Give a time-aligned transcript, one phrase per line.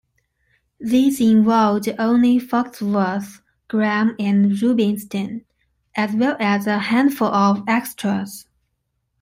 [0.79, 5.45] These involved only Foxworth, Graham and Rubinstein
[5.95, 8.47] as well as a handful of extras.